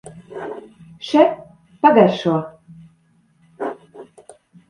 [1.09, 1.25] Še,
[1.85, 2.33] pagaršo!